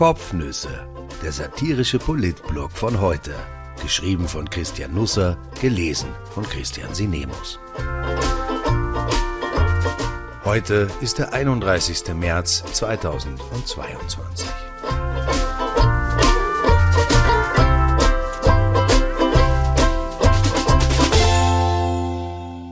[0.00, 0.88] Kopfnüsse,
[1.22, 3.34] der satirische Politblog von heute.
[3.82, 7.60] Geschrieben von Christian Nusser, gelesen von Christian Sinemus.
[10.42, 12.14] Heute ist der 31.
[12.14, 14.48] März 2022.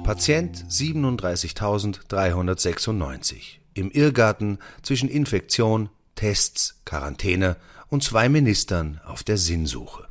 [0.02, 3.58] Patient 37.396.
[3.74, 10.08] Im Irrgarten zwischen Infektion, Tests, Quarantäne und zwei Ministern auf der Sinnsuche.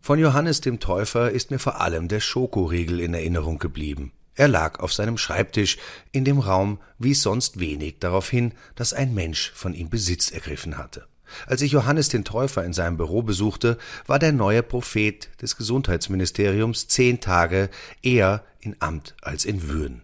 [0.00, 4.10] Von Johannes dem Täufer ist mir vor allem der Schokoriegel in Erinnerung geblieben.
[4.34, 5.78] Er lag auf seinem Schreibtisch,
[6.10, 10.76] in dem Raum wies sonst wenig darauf hin, dass ein Mensch von ihm Besitz ergriffen
[10.76, 11.06] hatte.
[11.46, 13.78] Als ich Johannes den Täufer in seinem Büro besuchte,
[14.08, 17.70] war der neue Prophet des Gesundheitsministeriums zehn Tage
[18.02, 20.02] eher in Amt als in Würden.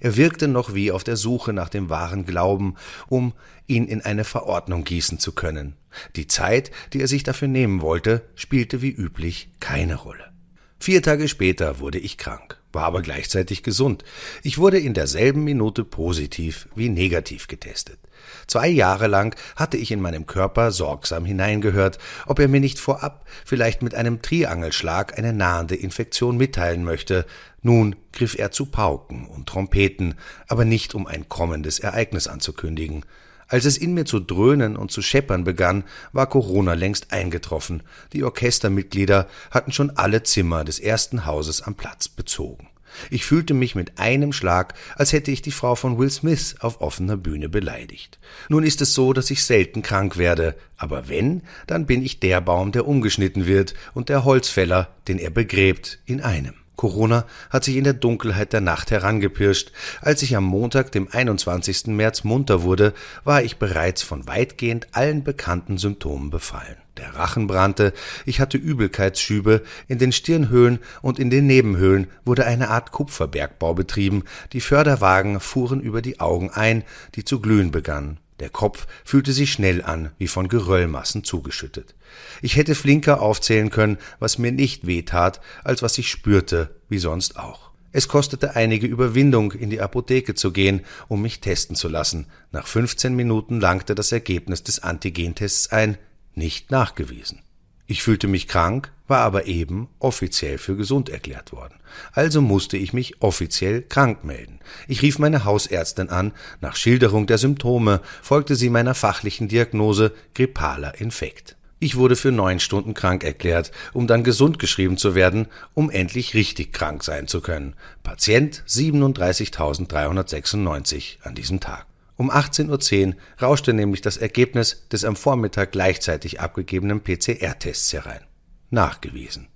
[0.00, 2.76] Er wirkte noch wie auf der Suche nach dem wahren Glauben,
[3.08, 3.32] um
[3.66, 5.76] ihn in eine Verordnung gießen zu können.
[6.16, 10.32] Die Zeit, die er sich dafür nehmen wollte, spielte wie üblich keine Rolle.
[10.78, 14.04] Vier Tage später wurde ich krank, war aber gleichzeitig gesund.
[14.42, 17.98] Ich wurde in derselben Minute positiv wie negativ getestet.
[18.46, 23.26] Zwei Jahre lang hatte ich in meinem Körper sorgsam hineingehört, ob er mir nicht vorab
[23.44, 27.26] vielleicht mit einem Triangelschlag eine nahende Infektion mitteilen möchte,
[27.62, 30.14] nun griff er zu Pauken und Trompeten,
[30.46, 33.04] aber nicht um ein kommendes Ereignis anzukündigen.
[33.48, 37.82] Als es in mir zu dröhnen und zu scheppern begann, war Corona längst eingetroffen.
[38.12, 42.68] Die Orchestermitglieder hatten schon alle Zimmer des ersten Hauses am Platz bezogen.
[43.10, 46.80] Ich fühlte mich mit einem Schlag, als hätte ich die Frau von Will Smith auf
[46.80, 48.18] offener Bühne beleidigt.
[48.48, 52.40] Nun ist es so, dass ich selten krank werde, aber wenn, dann bin ich der
[52.40, 56.54] Baum, der umgeschnitten wird, und der Holzfäller, den er begräbt, in einem.
[56.78, 59.72] Corona hat sich in der Dunkelheit der Nacht herangepirscht.
[60.00, 61.88] Als ich am Montag, dem 21.
[61.88, 66.76] März munter wurde, war ich bereits von weitgehend allen bekannten Symptomen befallen.
[66.96, 67.92] Der Rachen brannte,
[68.26, 74.22] ich hatte Übelkeitsschübe, in den Stirnhöhlen und in den Nebenhöhlen wurde eine Art Kupferbergbau betrieben,
[74.52, 76.84] die Förderwagen fuhren über die Augen ein,
[77.16, 78.18] die zu glühen begannen.
[78.40, 81.94] Der Kopf fühlte sich schnell an, wie von Geröllmassen zugeschüttet.
[82.40, 87.38] Ich hätte flinker aufzählen können, was mir nicht wehtat, als was ich spürte, wie sonst
[87.38, 87.68] auch.
[87.90, 92.26] Es kostete einige Überwindung, in die Apotheke zu gehen, um mich testen zu lassen.
[92.52, 95.96] Nach 15 Minuten langte das Ergebnis des Antigentests ein,
[96.34, 97.40] nicht nachgewiesen.
[97.86, 101.74] Ich fühlte mich krank, war aber eben offiziell für gesund erklärt worden.
[102.12, 104.60] Also musste ich mich offiziell krank melden.
[104.86, 111.00] Ich rief meine Hausärztin an, nach Schilderung der Symptome folgte sie meiner fachlichen Diagnose grippaler
[111.00, 111.56] Infekt.
[111.80, 116.34] Ich wurde für neun Stunden krank erklärt, um dann gesund geschrieben zu werden, um endlich
[116.34, 117.76] richtig krank sein zu können.
[118.02, 121.86] Patient 37.396 an diesem Tag.
[122.16, 128.22] Um 18.10 Uhr rauschte nämlich das Ergebnis des am Vormittag gleichzeitig abgegebenen PCR-Tests herein.
[128.70, 129.48] Nachgewiesen.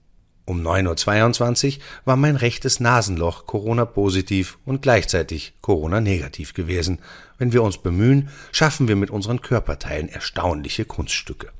[0.44, 6.98] Um 9.22 Uhr war mein rechtes Nasenloch Corona-positiv und gleichzeitig Corona-negativ gewesen.
[7.38, 11.50] Wenn wir uns bemühen, schaffen wir mit unseren Körperteilen erstaunliche Kunststücke.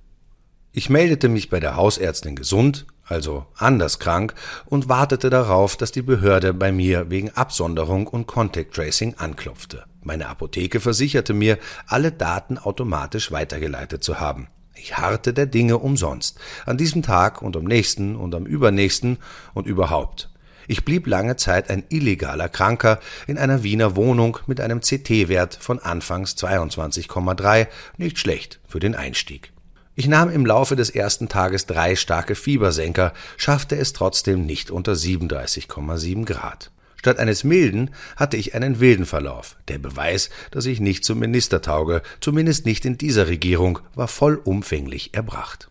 [0.73, 6.03] Ich meldete mich bei der Hausärztin gesund, also anders krank, und wartete darauf, dass die
[6.03, 9.85] Behörde bei mir wegen Absonderung und Contact Tracing anklopfte.
[10.03, 14.49] Meine Apotheke versicherte mir, alle Daten automatisch weitergeleitet zu haben.
[14.75, 19.19] Ich harrte der Dinge umsonst, an diesem Tag und am nächsten und am übernächsten
[19.55, 20.31] und überhaupt.
[20.69, 25.79] Ich blieb lange Zeit ein illegaler Kranker in einer Wiener Wohnung mit einem CT-Wert von
[25.79, 27.67] anfangs 22,3,
[27.99, 29.53] nicht schlecht für den Einstieg.
[29.95, 34.93] Ich nahm im Laufe des ersten Tages drei starke Fiebersenker, schaffte es trotzdem nicht unter
[34.93, 36.71] 37,7 Grad.
[37.03, 39.57] Statt eines milden hatte ich einen wilden Verlauf.
[39.67, 45.13] Der Beweis, dass ich nicht zum Minister tauge, zumindest nicht in dieser Regierung, war vollumfänglich
[45.13, 45.69] erbracht.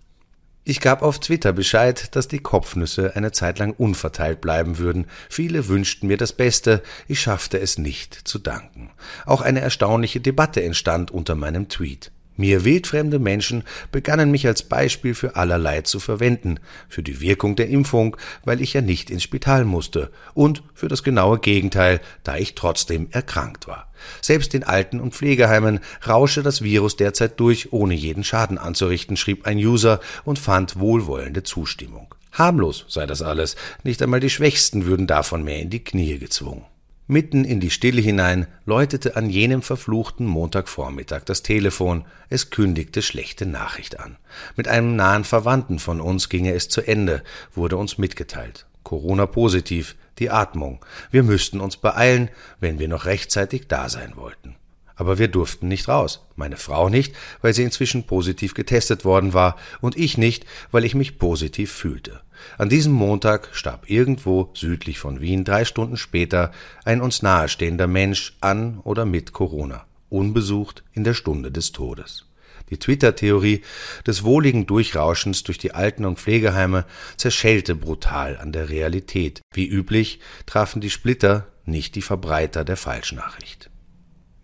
[0.66, 5.06] Ich gab auf Twitter Bescheid, dass die Kopfnüsse eine Zeit lang unverteilt bleiben würden.
[5.30, 8.92] Viele wünschten mir das Beste, ich schaffte es nicht zu danken.
[9.26, 12.12] Auch eine erstaunliche Debatte entstand unter meinem Tweet.
[12.42, 16.60] Mir wildfremde Menschen begannen mich als Beispiel für allerlei zu verwenden,
[16.90, 21.04] für die Wirkung der Impfung, weil ich ja nicht ins Spital musste, und für das
[21.04, 23.92] genaue Gegenteil, da ich trotzdem erkrankt war.
[24.22, 29.46] Selbst in Alten- und Pflegeheimen rausche das Virus derzeit durch, ohne jeden Schaden anzurichten, schrieb
[29.46, 32.16] ein User und fand wohlwollende Zustimmung.
[32.32, 36.66] Harmlos sei das alles, nicht einmal die Schwächsten würden davon mehr in die Knie gezwungen.
[37.12, 43.46] Mitten in die Stille hinein läutete an jenem verfluchten Montagvormittag das Telefon, es kündigte schlechte
[43.46, 44.16] Nachricht an.
[44.56, 47.22] Mit einem nahen Verwandten von uns ginge es zu Ende,
[47.54, 48.66] wurde uns mitgeteilt.
[48.84, 50.80] Corona positiv, die Atmung.
[51.12, 52.30] Wir müssten uns beeilen,
[52.62, 54.56] wenn wir noch rechtzeitig da sein wollten.
[55.02, 56.28] Aber wir durften nicht raus.
[56.36, 60.94] Meine Frau nicht, weil sie inzwischen positiv getestet worden war, und ich nicht, weil ich
[60.94, 62.22] mich positiv fühlte.
[62.60, 66.52] An diesem Montag starb irgendwo südlich von Wien drei Stunden später
[66.86, 72.26] ein uns nahestehender Mensch an oder mit Corona, unbesucht in der Stunde des Todes.
[72.70, 73.64] Die Twitter-Theorie
[74.06, 76.86] des wohligen Durchrauschens durch die Alten- und Pflegeheime
[77.18, 79.42] zerschellte brutal an der Realität.
[79.52, 83.71] Wie üblich trafen die Splitter nicht die Verbreiter der Falschnachricht.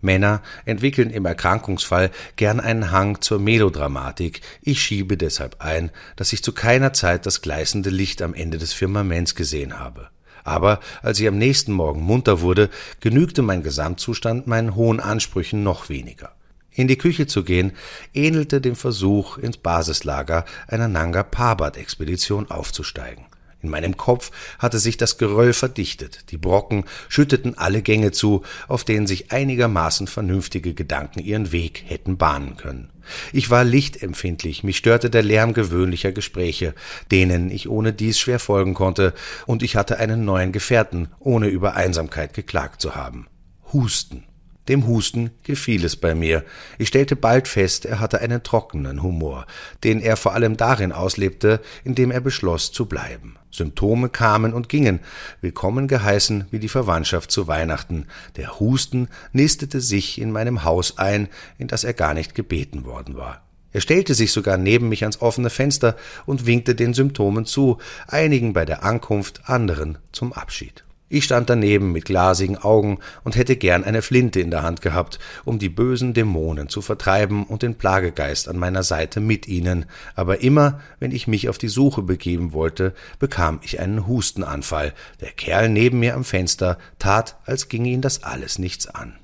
[0.00, 4.40] Männer entwickeln im Erkrankungsfall gern einen Hang zur Melodramatik.
[4.62, 8.72] Ich schiebe deshalb ein, dass ich zu keiner Zeit das gleißende Licht am Ende des
[8.72, 10.08] Firmaments gesehen habe.
[10.44, 15.88] Aber als ich am nächsten Morgen munter wurde, genügte mein Gesamtzustand meinen hohen Ansprüchen noch
[15.88, 16.32] weniger.
[16.70, 17.72] In die Küche zu gehen,
[18.14, 23.27] ähnelte dem Versuch, ins Basislager einer Nanga Parbat-Expedition aufzusteigen.
[23.60, 28.84] In meinem Kopf hatte sich das Geröll verdichtet, die Brocken schütteten alle Gänge zu, auf
[28.84, 32.90] denen sich einigermaßen vernünftige Gedanken ihren Weg hätten bahnen können.
[33.32, 36.74] Ich war lichtempfindlich, mich störte der Lärm gewöhnlicher Gespräche,
[37.10, 39.12] denen ich ohne dies schwer folgen konnte,
[39.46, 43.26] und ich hatte einen neuen Gefährten, ohne über Einsamkeit geklagt zu haben.
[43.72, 44.27] Husten.
[44.68, 46.44] Dem Husten gefiel es bei mir.
[46.76, 49.46] Ich stellte bald fest, er hatte einen trockenen Humor,
[49.82, 53.36] den er vor allem darin auslebte, indem er beschloss zu bleiben.
[53.50, 55.00] Symptome kamen und gingen,
[55.40, 58.06] willkommen geheißen wie die Verwandtschaft zu Weihnachten.
[58.36, 63.16] Der Husten nistete sich in meinem Haus ein, in das er gar nicht gebeten worden
[63.16, 63.42] war.
[63.72, 68.52] Er stellte sich sogar neben mich ans offene Fenster und winkte den Symptomen zu, einigen
[68.52, 70.84] bei der Ankunft, anderen zum Abschied.
[71.10, 75.18] Ich stand daneben mit glasigen Augen und hätte gern eine Flinte in der Hand gehabt,
[75.46, 80.42] um die bösen Dämonen zu vertreiben und den Plagegeist an meiner Seite mit ihnen, aber
[80.42, 84.92] immer, wenn ich mich auf die Suche begeben wollte, bekam ich einen Hustenanfall.
[85.22, 89.14] Der Kerl neben mir am Fenster tat, als ginge ihn das alles nichts an.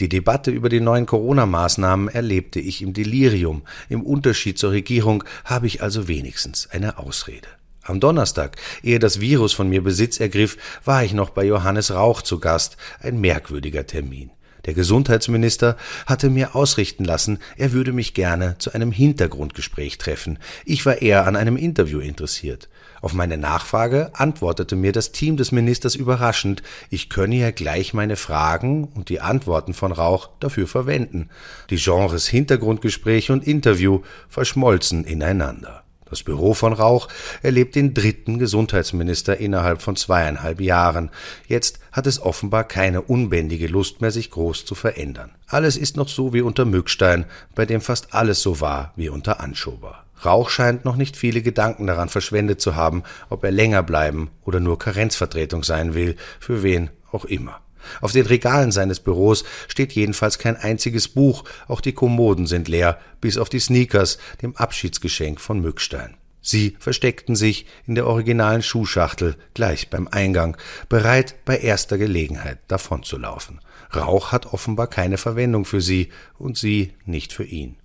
[0.00, 3.62] Die Debatte über die neuen Corona-Maßnahmen erlebte ich im Delirium.
[3.90, 7.48] Im Unterschied zur Regierung habe ich also wenigstens eine Ausrede.
[7.84, 12.22] Am Donnerstag, ehe das Virus von mir Besitz ergriff, war ich noch bei Johannes Rauch
[12.22, 14.30] zu Gast, ein merkwürdiger Termin.
[14.66, 15.76] Der Gesundheitsminister
[16.06, 20.38] hatte mir ausrichten lassen, er würde mich gerne zu einem Hintergrundgespräch treffen.
[20.64, 22.68] Ich war eher an einem Interview interessiert.
[23.00, 28.14] Auf meine Nachfrage antwortete mir das Team des Ministers überraschend, ich könne ja gleich meine
[28.14, 31.30] Fragen und die Antworten von Rauch dafür verwenden.
[31.70, 35.82] Die Genres Hintergrundgespräch und Interview verschmolzen ineinander.
[36.12, 37.08] Das Büro von Rauch
[37.40, 41.08] erlebt den dritten Gesundheitsminister innerhalb von zweieinhalb Jahren.
[41.48, 45.30] Jetzt hat es offenbar keine unbändige Lust mehr, sich groß zu verändern.
[45.46, 47.24] Alles ist noch so wie unter Mückstein,
[47.54, 50.04] bei dem fast alles so war wie unter Anschober.
[50.22, 54.60] Rauch scheint noch nicht viele Gedanken daran verschwendet zu haben, ob er länger bleiben oder
[54.60, 57.61] nur Karenzvertretung sein will, für wen auch immer.
[58.00, 62.98] Auf den Regalen seines Büros steht jedenfalls kein einziges Buch, auch die Kommoden sind leer,
[63.20, 66.16] bis auf die Sneakers, dem Abschiedsgeschenk von Mückstein.
[66.44, 70.56] Sie versteckten sich in der originalen Schuhschachtel gleich beim Eingang,
[70.88, 73.60] bereit bei erster Gelegenheit davonzulaufen.
[73.94, 76.08] Rauch hat offenbar keine Verwendung für sie
[76.38, 77.76] und sie nicht für ihn.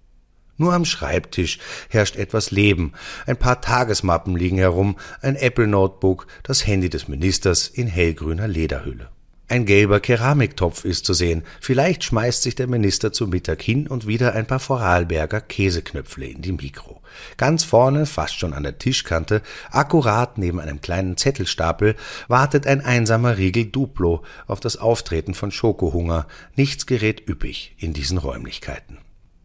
[0.57, 2.93] Nur am Schreibtisch herrscht etwas Leben.
[3.27, 9.09] Ein paar Tagesmappen liegen herum, ein Apple Notebook, das Handy des Ministers in hellgrüner Lederhülle.
[9.49, 11.43] Ein gelber Keramiktopf ist zu sehen.
[11.61, 16.41] Vielleicht schmeißt sich der Minister zu Mittag hin und wieder ein paar Vorarlberger Käseknöpfle in
[16.41, 17.01] die Mikro.
[17.37, 21.95] Ganz vorne, fast schon an der Tischkante, akkurat neben einem kleinen Zettelstapel,
[22.27, 26.27] wartet ein einsamer Riegel Duplo auf das Auftreten von Schokohunger.
[26.57, 28.97] Nichts gerät üppig in diesen Räumlichkeiten.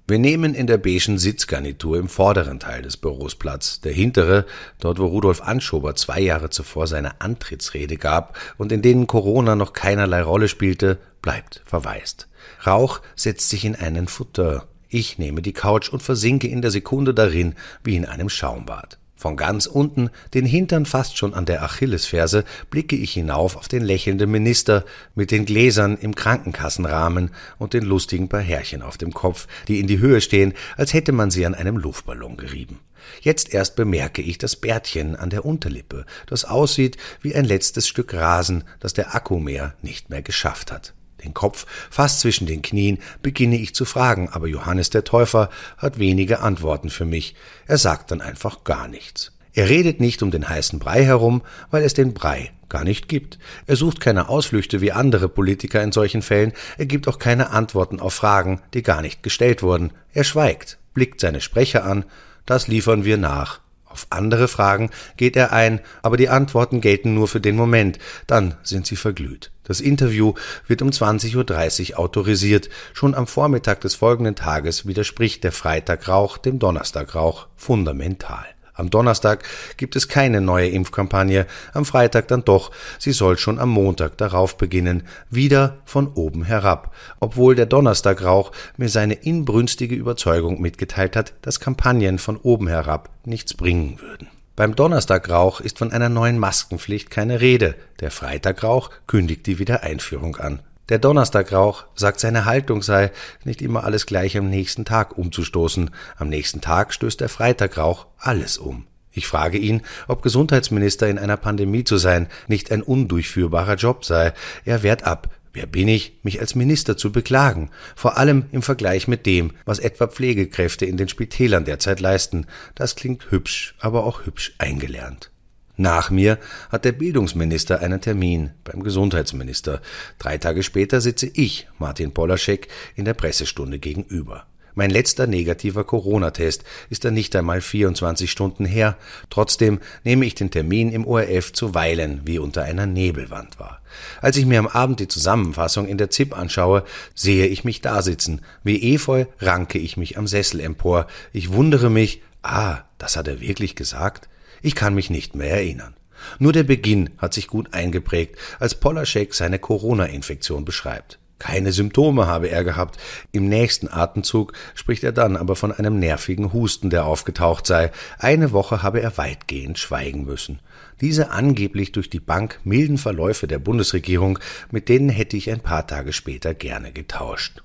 [0.08, 3.80] Wir nehmen in der beigen Sitzgarnitur im vorderen Teil des Büros Platz.
[3.82, 4.46] Der hintere,
[4.80, 9.72] dort wo Rudolf Anschober zwei Jahre zuvor seine Antrittsrede gab und in denen Corona noch
[9.72, 12.26] keinerlei Rolle spielte, bleibt verwaist.
[12.66, 14.62] Rauch setzt sich in einen Fauteuil.
[14.88, 17.54] Ich nehme die Couch und versinke in der Sekunde darin
[17.84, 18.98] wie in einem Schaumbad.
[19.22, 23.84] Von ganz unten, den Hintern fast schon an der Achillesferse, blicke ich hinauf auf den
[23.84, 29.46] lächelnden Minister mit den Gläsern im Krankenkassenrahmen und den lustigen paar Härchen auf dem Kopf,
[29.68, 32.80] die in die Höhe stehen, als hätte man sie an einem Luftballon gerieben.
[33.20, 38.14] Jetzt erst bemerke ich das Bärtchen an der Unterlippe, das aussieht wie ein letztes Stück
[38.14, 40.94] Rasen, das der Akku mehr nicht mehr geschafft hat.
[41.24, 45.98] Den Kopf fast zwischen den Knien beginne ich zu fragen, aber Johannes der Täufer hat
[45.98, 47.34] wenige Antworten für mich.
[47.66, 49.32] Er sagt dann einfach gar nichts.
[49.54, 53.38] Er redet nicht um den heißen Brei herum, weil es den Brei gar nicht gibt.
[53.66, 58.00] Er sucht keine Ausflüchte wie andere Politiker in solchen Fällen, er gibt auch keine Antworten
[58.00, 59.92] auf Fragen, die gar nicht gestellt wurden.
[60.14, 62.06] Er schweigt, blickt seine Sprecher an,
[62.46, 63.60] das liefern wir nach
[63.92, 68.54] Auf andere Fragen geht er ein, aber die Antworten gelten nur für den Moment, dann
[68.62, 69.52] sind sie verglüht.
[69.64, 70.32] Das Interview
[70.66, 72.70] wird um 20.30 Uhr autorisiert.
[72.94, 78.46] Schon am Vormittag des folgenden Tages widerspricht der Freitagrauch dem Donnerstagrauch fundamental.
[78.74, 79.44] Am Donnerstag
[79.76, 84.56] gibt es keine neue Impfkampagne, am Freitag dann doch, sie soll schon am Montag darauf
[84.56, 91.60] beginnen, wieder von oben herab, obwohl der Donnerstagrauch mir seine inbrünstige Überzeugung mitgeteilt hat, dass
[91.60, 94.28] Kampagnen von oben herab nichts bringen würden.
[94.56, 100.60] Beim Donnerstagrauch ist von einer neuen Maskenpflicht keine Rede, der Freitagrauch kündigt die Wiedereinführung an.
[100.88, 103.12] Der Donnerstagrauch sagt, seine Haltung sei,
[103.44, 105.90] nicht immer alles gleich am nächsten Tag umzustoßen.
[106.16, 108.86] Am nächsten Tag stößt der Freitagrauch alles um.
[109.12, 114.32] Ich frage ihn, ob Gesundheitsminister in einer Pandemie zu sein nicht ein undurchführbarer Job sei.
[114.64, 115.28] Er wehrt ab.
[115.52, 117.70] Wer bin ich, mich als Minister zu beklagen?
[117.94, 122.46] Vor allem im Vergleich mit dem, was etwa Pflegekräfte in den Spitälern derzeit leisten.
[122.74, 125.31] Das klingt hübsch, aber auch hübsch eingelernt.
[125.76, 126.38] Nach mir
[126.70, 129.80] hat der Bildungsminister einen Termin beim Gesundheitsminister.
[130.18, 134.46] Drei Tage später sitze ich, Martin Polaschek, in der Pressestunde gegenüber.
[134.74, 138.96] Mein letzter negativer Corona-Test ist dann nicht einmal 24 Stunden her.
[139.28, 143.80] Trotzdem nehme ich den Termin im ORF zuweilen wie unter einer Nebelwand wahr.
[144.22, 148.40] Als ich mir am Abend die Zusammenfassung in der ZIP anschaue, sehe ich mich dasitzen.
[148.64, 151.06] Wie Efeu ranke ich mich am Sessel empor.
[151.32, 154.28] Ich wundere mich, ah, das hat er wirklich gesagt?
[154.62, 155.94] Ich kann mich nicht mehr erinnern.
[156.38, 161.18] Nur der Beginn hat sich gut eingeprägt, als Polaschek seine Corona-Infektion beschreibt.
[161.42, 163.00] Keine Symptome habe er gehabt.
[163.32, 167.90] Im nächsten Atemzug spricht er dann aber von einem nervigen Husten, der aufgetaucht sei.
[168.20, 170.60] Eine Woche habe er weitgehend schweigen müssen.
[171.00, 174.38] Diese angeblich durch die Bank milden Verläufe der Bundesregierung,
[174.70, 177.64] mit denen hätte ich ein paar Tage später gerne getauscht.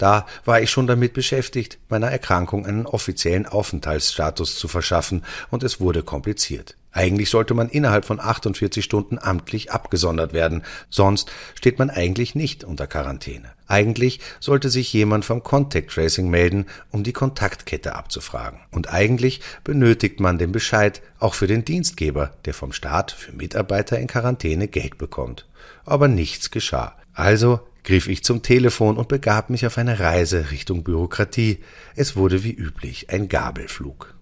[0.00, 5.78] Da war ich schon damit beschäftigt, meiner Erkrankung einen offiziellen Aufenthaltsstatus zu verschaffen, und es
[5.78, 6.74] wurde kompliziert.
[6.90, 12.64] Eigentlich sollte man innerhalb von 48 Stunden amtlich abgesondert werden, sonst steht man eigentlich nicht
[12.64, 13.50] unter Quarantäne.
[13.66, 18.58] Eigentlich sollte sich jemand vom Contact Tracing melden, um die Kontaktkette abzufragen.
[18.70, 23.98] Und eigentlich benötigt man den Bescheid auch für den Dienstgeber, der vom Staat für Mitarbeiter
[23.98, 25.46] in Quarantäne Geld bekommt.
[25.84, 26.96] Aber nichts geschah.
[27.12, 31.58] Also griff ich zum Telefon und begab mich auf eine Reise Richtung Bürokratie.
[31.96, 34.14] Es wurde wie üblich ein Gabelflug.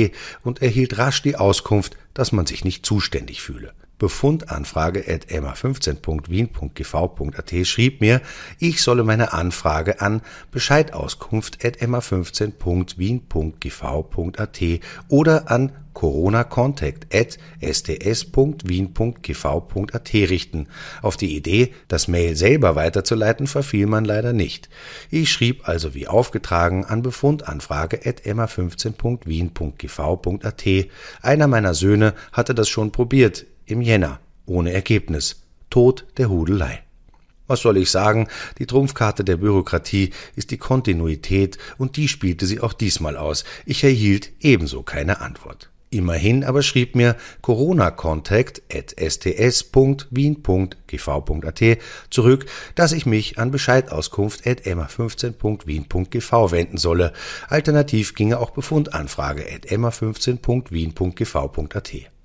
[0.44, 3.74] und erhielt rasch die Auskunft, dass man sich nicht zuständig fühle.
[4.00, 8.22] Befundanfrage at emma15.wien.gv.at schrieb mir,
[8.58, 14.62] ich solle meine Anfrage an Bescheidauskunft at emma15.wien.gv.at
[15.10, 18.54] oder an coronacontact at sts.wien.gv.at
[20.14, 20.68] richten.
[21.02, 24.70] Auf die Idee, das Mail selber weiterzuleiten, verfiel man leider nicht.
[25.10, 30.66] Ich schrieb also wie aufgetragen an Befundanfrage at emma15.wien.gv.at.
[31.22, 35.44] Einer meiner Söhne hatte das schon probiert im Jänner, ohne Ergebnis.
[35.70, 36.84] Tod der Hudelei.
[37.48, 38.28] Was soll ich sagen,
[38.60, 43.44] die Trumpfkarte der Bürokratie ist die Kontinuität, und die spielte sie auch diesmal aus.
[43.66, 45.72] Ich erhielt ebenso keine Antwort.
[45.92, 50.04] Immerhin aber schrieb mir coronacontact at sts.wien.gv.at
[52.12, 52.46] zurück,
[52.76, 57.12] dass ich mich an Bescheidauskunft at emma15.wien.gv wenden solle.
[57.48, 62.19] Alternativ ginge auch Befundanfrage at emma15.wien.gv.at.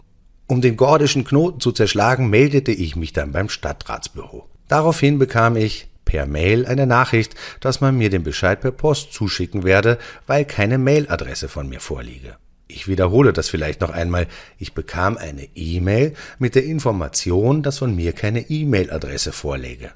[0.47, 4.47] Um den gordischen Knoten zu zerschlagen, meldete ich mich dann beim Stadtratsbüro.
[4.69, 9.65] Daraufhin bekam ich per Mail eine Nachricht, dass man mir den Bescheid per Post zuschicken
[9.65, 12.37] werde, weil keine Mailadresse von mir vorliege.
[12.67, 14.27] Ich wiederhole das vielleicht noch einmal.
[14.59, 19.93] Ich bekam eine E-Mail mit der Information, dass von mir keine E-Mail-Adresse vorläge.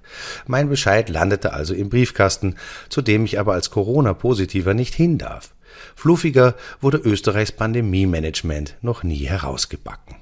[0.47, 2.57] Mein Bescheid landete also im Briefkasten,
[2.89, 5.55] zu dem ich aber als Corona-Positiver nicht hin darf.
[5.97, 10.17] Fluffiger wurde Österreichs Pandemie-Management noch nie herausgebacken.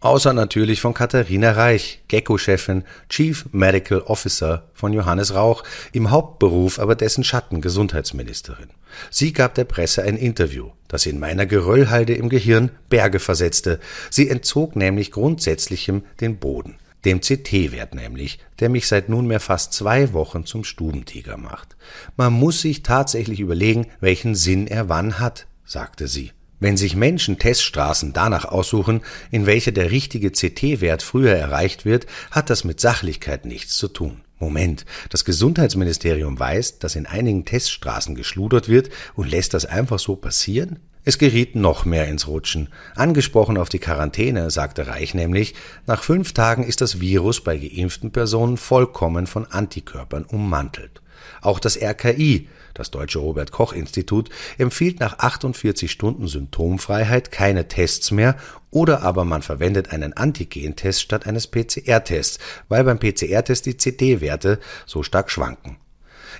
[0.00, 6.94] Außer natürlich von Katharina Reich, Gecko-Chefin, Chief Medical Officer von Johannes Rauch, im Hauptberuf aber
[6.94, 8.68] dessen Schatten Gesundheitsministerin.
[9.10, 13.80] Sie gab der Presse ein Interview, das in meiner Geröllhalde im Gehirn Berge versetzte.
[14.08, 16.76] Sie entzog nämlich grundsätzlichem den Boden.
[17.04, 21.76] Dem CT-Wert nämlich, der mich seit nunmehr fast zwei Wochen zum Stubentiger macht.
[22.16, 26.32] Man muss sich tatsächlich überlegen, welchen Sinn er wann hat, sagte sie.
[26.60, 32.50] Wenn sich Menschen Teststraßen danach aussuchen, in welcher der richtige CT-Wert früher erreicht wird, hat
[32.50, 34.22] das mit Sachlichkeit nichts zu tun.
[34.40, 40.16] Moment, das Gesundheitsministerium weiß, dass in einigen Teststraßen geschludert wird und lässt das einfach so
[40.16, 40.80] passieren?
[41.04, 42.68] Es geriet noch mehr ins Rutschen.
[42.94, 45.54] Angesprochen auf die Quarantäne, sagte Reich nämlich,
[45.86, 51.00] nach fünf Tagen ist das Virus bei geimpften Personen vollkommen von Antikörpern ummantelt.
[51.40, 58.10] Auch das RKI, das Deutsche Robert Koch Institut, empfiehlt nach 48 Stunden Symptomfreiheit keine Tests
[58.10, 58.36] mehr
[58.70, 65.02] oder aber man verwendet einen Antigentest statt eines PCR-Tests, weil beim PCR-Test die CD-Werte so
[65.02, 65.78] stark schwanken.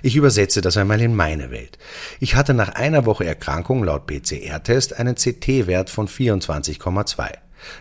[0.01, 1.77] Ich übersetze das einmal in meine Welt.
[2.19, 7.33] Ich hatte nach einer Woche Erkrankung laut PCR-Test einen CT-Wert von 24,2.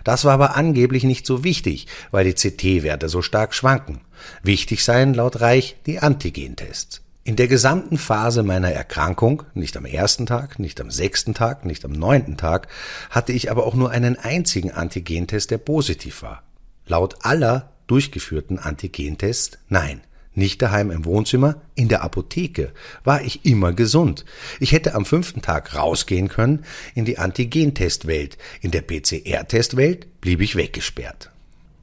[0.05, 4.01] Das war aber angeblich nicht so wichtig, weil die CT-Werte so stark schwanken.
[4.43, 7.03] Wichtig seien laut Reich die Antigentests.
[7.25, 11.85] In der gesamten Phase meiner Erkrankung, nicht am ersten Tag, nicht am sechsten Tag, nicht
[11.85, 12.69] am neunten Tag,
[13.11, 16.43] hatte ich aber auch nur einen einzigen Antigentest, der positiv war.
[16.87, 20.01] Laut aller durchgeführten Antigentests nein.
[20.39, 22.71] Nicht daheim im Wohnzimmer, in der Apotheke
[23.03, 24.25] war ich immer gesund.
[24.61, 26.65] Ich hätte am fünften Tag rausgehen können
[26.95, 28.39] in die Antigentestwelt.
[28.61, 31.33] In der PCR-Testwelt blieb ich weggesperrt.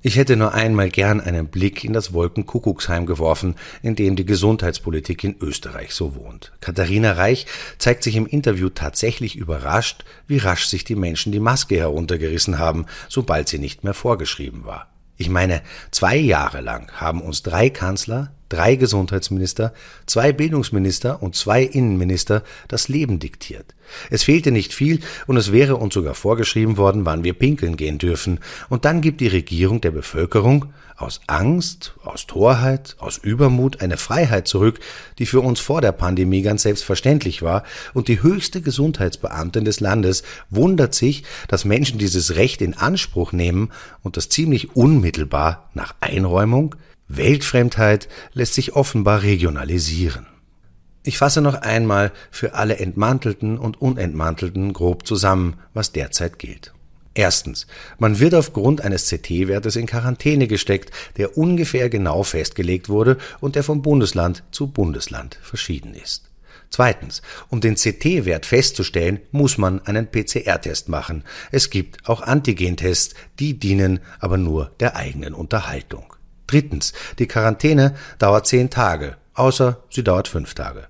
[0.03, 5.25] Ich hätte nur einmal gern einen Blick in das Wolkenkuckucksheim geworfen, in dem die Gesundheitspolitik
[5.25, 6.53] in Österreich so wohnt.
[6.61, 7.47] Katharina Reich
[7.77, 12.85] zeigt sich im Interview tatsächlich überrascht, wie rasch sich die Menschen die Maske heruntergerissen haben,
[13.09, 14.87] sobald sie nicht mehr vorgeschrieben war.
[15.17, 19.73] Ich meine, zwei Jahre lang haben uns drei Kanzler, drei Gesundheitsminister,
[20.05, 23.75] zwei Bildungsminister und zwei Innenminister das Leben diktiert.
[24.09, 27.97] Es fehlte nicht viel und es wäre uns sogar vorgeschrieben worden, wann wir pinkeln gehen
[27.97, 28.39] dürfen.
[28.69, 34.47] Und dann gibt die Regierung der Bevölkerung aus Angst, aus Torheit, aus Übermut eine Freiheit
[34.47, 34.79] zurück,
[35.19, 40.23] die für uns vor der Pandemie ganz selbstverständlich war, und die höchste Gesundheitsbeamtin des Landes
[40.49, 43.71] wundert sich, dass Menschen dieses Recht in Anspruch nehmen
[44.03, 46.75] und das ziemlich unmittelbar nach Einräumung
[47.07, 50.25] Weltfremdheit lässt sich offenbar regionalisieren.
[51.03, 56.73] Ich fasse noch einmal für alle Entmantelten und Unentmantelten grob zusammen, was derzeit gilt.
[57.13, 57.67] Erstens.
[57.99, 63.63] Man wird aufgrund eines CT-Wertes in Quarantäne gesteckt, der ungefähr genau festgelegt wurde und der
[63.63, 66.29] vom Bundesland zu Bundesland verschieden ist.
[66.71, 67.21] Zweitens.
[67.49, 71.23] Um den CT-Wert festzustellen, muss man einen PCR-Test machen.
[71.51, 76.14] Es gibt auch Antigentests, die dienen aber nur der eigenen Unterhaltung.
[76.47, 76.93] Drittens.
[77.19, 80.87] Die Quarantäne dauert zehn Tage, außer sie dauert fünf Tage.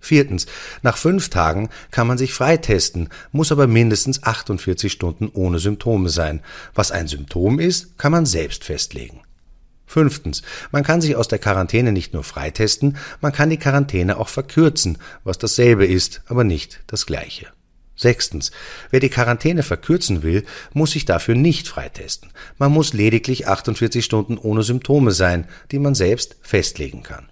[0.00, 0.46] Viertens.
[0.82, 6.40] Nach fünf Tagen kann man sich freitesten, muss aber mindestens 48 Stunden ohne Symptome sein.
[6.74, 9.22] Was ein Symptom ist, kann man selbst festlegen.
[9.86, 10.42] Fünftens.
[10.70, 14.98] Man kann sich aus der Quarantäne nicht nur freitesten, man kann die Quarantäne auch verkürzen,
[15.24, 17.46] was dasselbe ist, aber nicht das gleiche.
[17.98, 18.52] Sechstens.
[18.90, 22.30] Wer die Quarantäne verkürzen will, muss sich dafür nicht freitesten.
[22.56, 27.28] Man muss lediglich 48 Stunden ohne Symptome sein, die man selbst festlegen kann.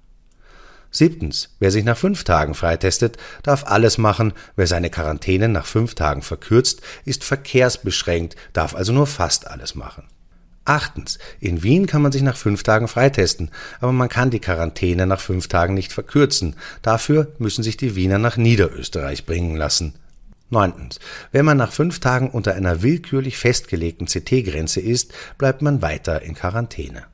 [0.90, 1.50] Siebtens.
[1.61, 4.33] Wer sich nach fünf Tagen freitestet, darf alles machen.
[4.57, 10.05] Wer seine Quarantäne nach fünf Tagen verkürzt, ist verkehrsbeschränkt, darf also nur fast alles machen.
[10.64, 11.18] Achtens.
[11.38, 15.20] In Wien kann man sich nach fünf Tagen freitesten, aber man kann die Quarantäne nach
[15.20, 16.57] fünf Tagen nicht verkürzen.
[16.83, 19.94] Dafür müssen sich die Wiener nach Niederösterreich bringen lassen.
[20.50, 21.00] Neuntens.
[21.32, 26.35] Wenn man nach fünf Tagen unter einer willkürlich festgelegten CT-Grenze ist, bleibt man weiter in
[26.35, 27.04] Quarantäne.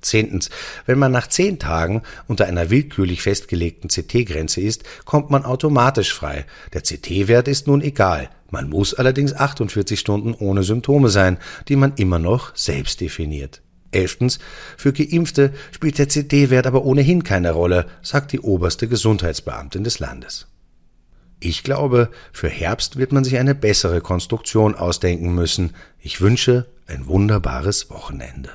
[0.00, 0.50] Zehntens.
[0.86, 6.46] Wenn man nach zehn Tagen unter einer willkürlich festgelegten CT-Grenze ist, kommt man automatisch frei.
[6.72, 8.30] Der CT-Wert ist nun egal.
[8.50, 13.62] Man muss allerdings 48 Stunden ohne Symptome sein, die man immer noch selbst definiert.
[13.92, 14.38] Elftens.
[14.76, 20.46] Für Geimpfte spielt der CT-Wert aber ohnehin keine Rolle, sagt die oberste Gesundheitsbeamtin des Landes.
[21.40, 25.74] Ich glaube, für Herbst wird man sich eine bessere Konstruktion ausdenken müssen.
[25.98, 28.50] Ich wünsche ein wunderbares Wochenende.